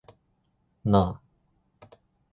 [0.83, 1.21] なあ